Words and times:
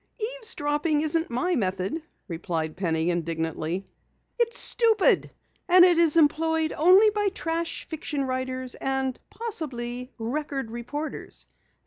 "Eavesdropping 0.19 1.01
isn't 1.03 1.29
my 1.29 1.55
method," 1.55 2.01
replied 2.27 2.75
Penny 2.75 3.11
indignantly. 3.11 3.85
"It's 4.39 4.57
stupid 4.57 5.29
and 5.69 5.85
is 5.85 6.17
employed 6.17 6.73
only 6.75 7.11
by 7.11 7.29
trash 7.29 7.87
fiction 7.87 8.23
writers 8.23 8.73
and 8.73 9.19
possibly 9.29 10.11
Record 10.17 10.71
reporters." 10.71 11.45